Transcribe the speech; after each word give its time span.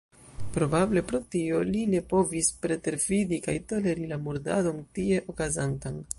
Probable 0.53 1.03
pro 1.11 1.19
tio 1.35 1.59
li 1.75 1.83
ne 1.95 2.01
povis 2.13 2.49
pretervidi 2.65 3.41
kaj 3.45 3.57
toleri 3.73 4.11
la 4.15 4.21
murdadon 4.27 4.83
tie 4.99 5.23
okazantan. 5.35 6.05